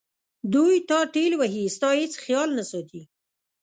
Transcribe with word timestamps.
دوی 0.53 0.75
تا 0.89 0.99
ټېل 1.13 1.31
وهي 1.37 1.63
ستا 1.75 1.89
هیڅ 1.99 2.13
خیال 2.23 2.49
نه 2.59 2.63
ساتي. 2.71 3.01